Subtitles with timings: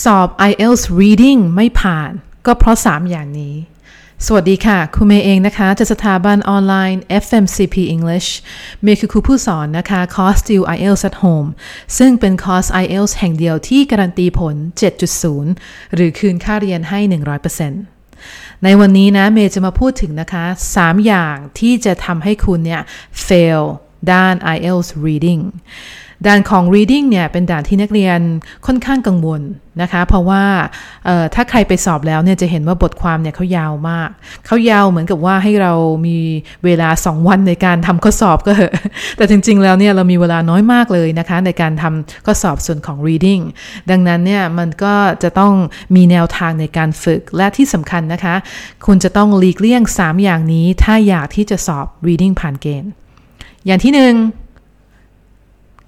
[0.00, 2.10] สอบ IELTS reading ไม่ผ่าน
[2.46, 3.54] ก็เพราะ 3 อย่างนี้
[4.26, 8.28] สวัสดีค่ะ คุณเมย์เองนะคะจากสถาบันออนไลน์ FMCP English
[8.82, 11.48] เมย์คือครูผู้สอนนะคะ คอร์ส Still IELTS at Home
[11.98, 14.54] ซึ่งเป็นคอร์ส IELTS แห่งเดียวที่การันตีผล
[15.20, 17.00] 7.0 หรือคืนค่าเรียนให้
[17.82, 20.44] 100%ในวันนี้นะเมย์จะมาพูดถึงนะคะ
[20.76, 22.82] 3 อย่างที่จะทำให้คุณเนี่ย
[23.26, 23.62] fail
[24.12, 25.42] ด้าน IELTS reading
[26.26, 28.20] ด่านของ reading เนี่ยเป็นด่านที่นักเรียน
[28.66, 29.42] ค่อนข้างกังวล
[29.82, 30.44] นะคะ เพราะว่า
[31.34, 34.10] ถ้าใครไปสอบแล้วเนี่ยจะเห็นว่าบทความเนี่ยเขายาวมาก
[34.46, 35.72] เขายาวเหมือนกับว่าให้เรา
[36.06, 36.18] มี
[36.64, 38.74] เวลา 2 วันในการทำข้อสอบก็เหอะ
[39.16, 43.42] แต่จริง ๆ แล้วเนี่ยเรามีเวลาน้อยมากเลยนะคะ ในการทำข้อสอบส่วนของ reading
[43.90, 45.52] ดังนั้นเนี่ยมันก็จะต้อง
[45.96, 48.34] มีแนวทางในการฝึกและที่สำคัญนะคะ
[48.86, 52.90] คุณจะต้องหลีกเลี่ยง 3 อย่างนี้ ถ้าอยากที่จะสอบ reading ผ่านเกณฑ์
[53.66, 54.14] อย่างที่หนึ่ง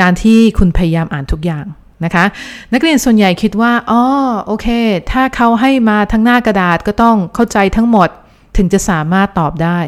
[0.00, 1.66] การที่คุณพยายามอ่านทุกอย่าง
[2.04, 2.24] นะคะ
[2.72, 4.02] นักเรียนส่วนใหญ่คิดว่าอ๋อ
[4.46, 4.66] โอเค
[5.10, 8.08] ถ้าเขาให้มาทั้งหน้ากระดาษก็ต้องเข้าใจทั้งหมด
[8.56, 9.78] ถึงจะสามารถตอบได้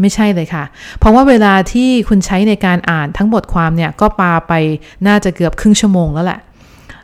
[0.00, 0.64] ไม่ใช่เลยค่ะ
[0.98, 4.52] เพราะว่าเวลาที่คุณใช้ในการอ่านทั้งบทความเนี่ยก็ปาไป
[5.06, 6.40] น่าจะเกือบครึ่งชั่วโมงแล้วแหละ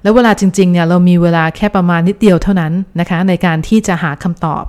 [0.03, 4.65] แล้วเวลาจริงๆเนี่ยเรามีเวลาแค่ประมาณนิดเดียวเท่านั้นนะคะ ในการที่จะหาคำตอบ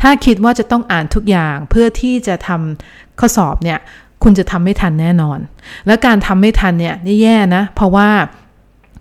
[0.00, 3.78] ถ้าคิดว่าจะต้องอ่านทุกอย่างเพื่อที่จะทำข้อสอบเนี่ย
[4.22, 5.38] คุณจะทำไม่ทันแน่นอน
[5.86, 8.08] และการทำไม่ทันเนี่ยนี่แย่นะ เพราะว่า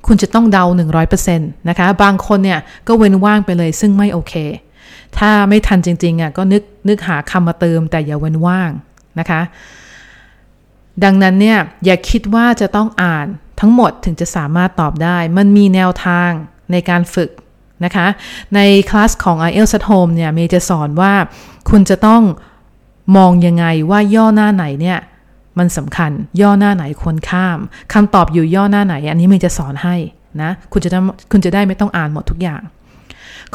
[0.07, 0.65] คุณจะต้องเดา
[1.07, 4.33] 100%นะคะ บางคนเนี่ยก็เว้นว่างไปเลยซึ่งไม่โอเค
[5.17, 8.71] ถ้าไม่ทันจริงๆอะก็นึกนึกหาคำมาเติมแต่อย่าเว้นว่าง
[9.19, 9.41] นะคะ
[11.03, 13.27] ดังนั้นเนี่ยอย่าคิดว่าจะต้องอ่าน
[13.59, 16.29] ทั้งหมดถึงจะสามารถตอบได้ มันมีแนวทาง
[16.71, 17.29] ในการฝึก
[17.85, 18.07] นะคะ
[18.55, 21.13] ในคลาสของ IELTS at Home เนี่ยเมย์จะสอนว่า
[21.69, 22.21] คุณจะต้อง
[23.15, 24.99] มองยังไงว่าย่อหน้าไหนเนี่ย
[25.59, 27.59] มันสำคัญย่อหน้าไหนควรข้าม
[27.93, 29.95] คำตอบอยู่ย่อหน้าไหน อันนี้มันจะสอนให้
[30.41, 30.89] นะคุณจะ
[31.31, 32.61] คุณจะได้ไม่ต้องอ่านหมดทุกอย่าง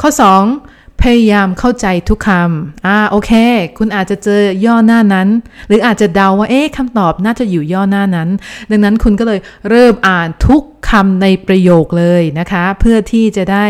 [0.01, 0.09] ข้อ
[0.55, 3.31] 2 พยายามเข้าใจทุกคำอ่าโอเค
[3.77, 5.27] คุณอาจจะเจอย่อหน้านั้น
[5.67, 8.29] หรืออาจจะเดาว่าเอ๊ะคำตอบน่าจะอยู่ย่อหน้านั้น
[8.71, 9.39] ดังนั้นคุณก็เลย
[9.69, 13.65] เริ่มอ่านทุกคำในประโยคเลยนะคะ เพื่อที่จะได้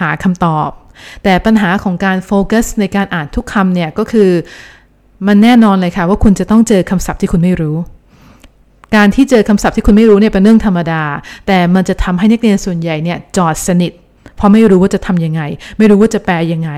[0.00, 0.68] หาคำตอบ
[1.24, 4.30] แต่ปัญหาของการโฟกัสในการอ่านทุกคำเนี่ยก็คือ
[5.26, 7.76] มันแน่นอนเลยค่ะว่าคุณจะต้องเจอคำศัพท์ที่คุณไม่รู้
[8.96, 11.02] การที่เจอคำศัพท์ที่คุณไม่รู้เนี่ยเป็นเรื่องธรรมดา
[11.46, 13.92] แต่มันจะทำให้นักเรียนส่วนใหญ่เนี่ยจอดสนิท
[14.36, 15.42] เพราะไม่รู้ว่าจะทำยังไง
[15.78, 16.70] ไม่รู้ว่าจะแปลยังไง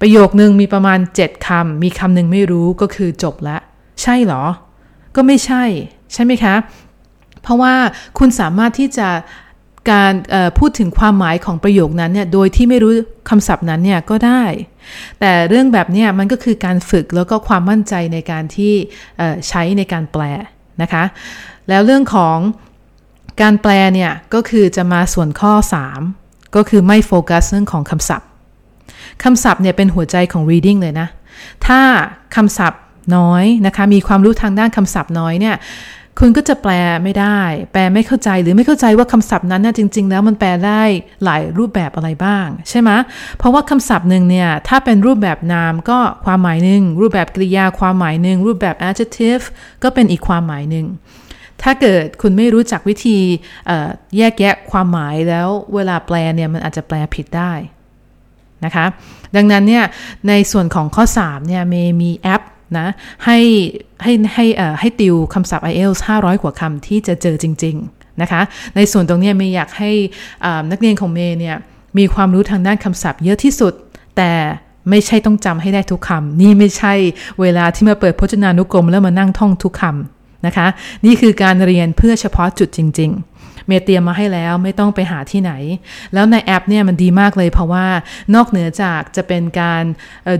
[0.00, 3.56] ประโยคนึงมีประมาณ 7คำมีคำหนึ่งไม่รู้ก็คือจบละ
[4.02, 4.44] ใช่หรอ
[5.16, 5.64] ก็ไม่ใช่
[6.12, 6.54] ใช่ไหมคะ
[7.42, 7.74] เพราะว่า
[8.18, 9.08] คุณสามารถที่จะ
[9.90, 10.12] การ
[10.58, 12.92] พูดถึงความหมายของประโยคนั้นเนี่ยโดยที่ไม่รู้
[13.28, 14.42] คำศัพท์นั้นเนี่ยก็ได้
[15.20, 18.74] แต่เรื่องแบบนี้มันก็คือการฝึกแล้วก็ความมั่นใจในการที่
[19.48, 20.22] ใช้ในการแปล
[20.82, 21.04] นะคะ
[21.68, 22.36] แล้วเรื่องของ
[23.42, 25.52] การแปลเนี่ยก็คือจะมาส่วนข้อ
[26.04, 28.28] 3 ก็คือไม่โฟกัสเรื่องของคำศัพท์
[29.24, 31.08] คำศัพท์เนี่ยเป็นหัวใจของ reading เลยนะ
[31.66, 31.80] ถ้า
[32.36, 32.82] คำศัพท์
[33.16, 35.56] น้อยนะคะ มีความรู้ทางด้านคำศัพท์น้อยเนี่ย
[36.22, 36.72] คุณก็จะแปล
[37.04, 37.40] ไม่ได้
[37.72, 40.82] แปลไม่เข้าใจหรือไม่เข้าใจว่าคำศัพท์นั้นน่ะจริง ๆ แล้วมันแปลได้
[41.24, 42.90] หลายรูปแบบอะไรบ้าง ใช่ไหม
[43.38, 49.44] เพราะว่าคำศัพท์หนึ่งเนี่ยถ้าเป็นรูปแบบนามก็ความหมายหนึ่งรูปแบบกริยาความหมายหนึ่งรูปแบบ adjective
[49.82, 50.86] ก็เป็นอีกความหมายหนึ่ง
[51.62, 53.18] ถ้าเกิดคุณไม่รู้จักวิธี
[54.18, 57.52] แยกแยะความหมายแล้วเวลาแปลเนี่ยมันอาจจะแปลผิดได้
[58.64, 58.86] นะคะ
[59.36, 59.84] ดังนั้นเนี่ย
[60.28, 62.42] ในส่วนของข้อ 3 เนี่ยเมมีแอป
[62.78, 62.86] นะ
[63.24, 63.38] ให้
[64.02, 64.46] ให้ให้
[64.80, 68.40] ให้ติวคำศัพท์ IELTS 500 กว่าคำที่จะเจอจริง ๆ นะคะ
[68.76, 69.90] ในส่วนตรงนี้เมย์อยากให้
[70.70, 71.56] นักเรียนของเมย์เนี่ย
[71.98, 73.72] มีความรู้ทางด้านคำศัพท์เยอะที่สุด
[74.16, 74.32] แต่
[74.90, 76.94] ไม่ใช่ต้องจำให้ได้ทุกคำนี่ไม่ใช่
[77.40, 80.66] เวลาที่มาเปิดพจนานุกรม แล้วมานั่งท่องทุกคำนะคะ
[81.06, 83.10] นี่คือการเรียนเพื่อเฉพาะจุดจริง
[83.40, 85.52] ๆเมเตรียมมาให้แล้วไม่ต้องไปหาที่ไหน
[86.14, 87.86] แล้วในแอปเนี่ยมันดีมากเลยเพราะว่า
[88.34, 89.82] นอกเหนือจากจะเป็นการ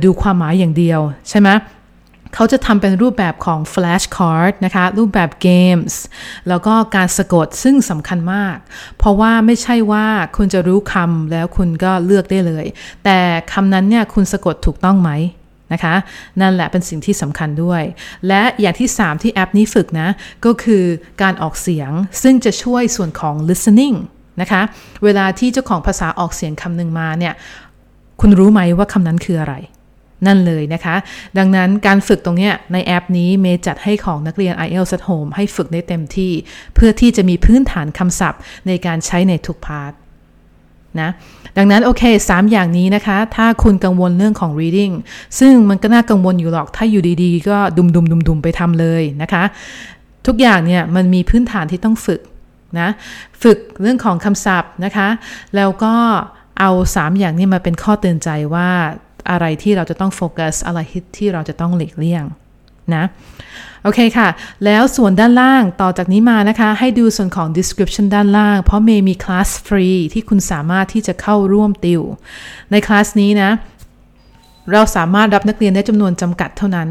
[0.04, 1.48] ดูความหมายอย่างเดียวใช่ไหม
[2.34, 6.00] เขาจะทำเป็นรูปแบบของ flash card นะคะ รูปแบบเกมส์
[6.48, 8.56] แล้วก็การสะกดซึ่งสำคัญมาก
[8.98, 12.66] เพราะว่าไม่ใช่ว่าคุณจะรู้คำแล้วคุณก็เลือกได้เลย
[13.04, 13.18] แต่
[13.52, 15.10] คำนั้นเนี่ยคุณสะกดถูกต้องไหม
[15.72, 15.94] นะคะ
[16.40, 17.82] นั่นแหละเป็นสิ่งที่สำคัญด้วย
[18.28, 20.08] และอย่างที่ 3 ที่แอปนี้ฝึกนะ
[20.44, 20.84] ก็คือ
[21.22, 21.90] การออกเสียง
[22.22, 23.96] ซึ่งจะช่วยส่วนของ listening
[24.40, 24.62] นะคะ
[25.04, 27.34] เวลาที่เจ้าของภาษาออกเสียงคำหนึ่งมาเนี่ย
[28.20, 29.54] คุณรู้ไหมว่าคำนั้นคืออะไร
[30.26, 30.96] นั่นเลยนะคะ
[31.38, 36.32] ดังนั้นการฝึกตรงนี้ในแอปนี้เมจัดให้ของนักเรียน IELTS at Home ให้ฝึกได้เต็มที่
[36.74, 39.92] เพื่อที่จะมีพื้นฐานคำศัพท์ในการใช้ในทุกพาร์ท
[41.00, 41.10] นะ
[41.56, 44.94] ดังนั้นโอเค 3 อย่างนี้นะคะ ถ้าคุณกังวลเรื่องของ reading
[45.38, 49.42] ซึ่งมันก็น่ากังวลอยู่หรอก ถ้าอยู่ดีๆ ก็ดุมดุมดุมดุมไปทำเลยนะคะ
[50.26, 52.20] ทุกอย่างเนี่ยมันมีพื้นฐานที่ต้องฝึก
[52.80, 52.88] นะ
[53.42, 55.08] ฝึกเรื่องของคำศัพท์นะคะ
[55.56, 55.94] แล้วก็
[56.60, 58.70] เอา 3 อย่างนี้มาเป็นข้อเตือนใจว่า
[59.30, 60.78] อะไรที่เราจะต้องโฟกัสอะไร
[61.16, 62.24] ที่เราจะต้องหลีกเลี่ยง
[62.94, 63.04] นะ
[63.82, 64.28] โอเคค่ะ
[64.64, 72.02] แล้วส่วนด้านล่างต่อจากนี้มานะคะ ให้ดูส่วนของ description ด้านล่าง เพราะเมย์มีคลาสฟรีที่คุณสามารถที่จะเข้าร่วมติว
[72.70, 73.50] ในคลาสนี้นะ
[74.72, 76.88] เราสามารถรับนักเรียนได้จำนวนจำกัดเท่านั้น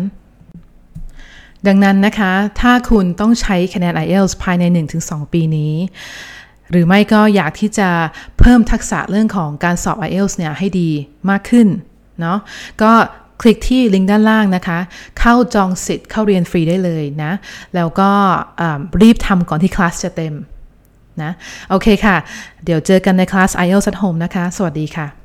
[1.67, 2.31] ดังนั้นนะคะ
[2.61, 4.63] ถ้าคุณต้องใช้คะแนน IELTS ภายใน
[5.01, 5.73] 1-2 ปีนี้
[6.71, 7.89] หรือไม่ก็อยากที่จะ
[8.39, 10.89] เพิ่มทักษะเรื่องของการสอบ IELTS เนี่ยให้ดี
[11.29, 11.67] มากขึ้น
[12.19, 12.37] เนาะ
[12.81, 12.91] ก็
[13.41, 14.79] คลิกที่ลิงก์ด้านล่างนะคะ
[15.19, 17.31] เข้าจองสิทธิ์เข้าเรียนฟรีได้เลยนะ
[17.75, 18.09] แล้วก็
[19.01, 20.33] รีบทำก่อนที่คลาสจะเต็ม
[21.21, 21.31] นะ
[21.69, 22.15] โอเคค่ะ
[22.65, 25.18] เดี๋ยวเจอกันในคลาส IELTS at Home นะคะ สวัสดีค่ะ